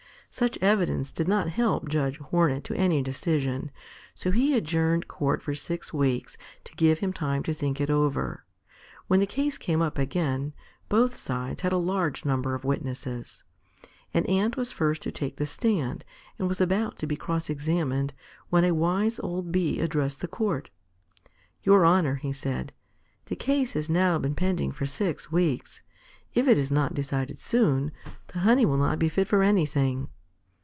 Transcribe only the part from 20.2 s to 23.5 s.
the Court. "Your honor," he said, "the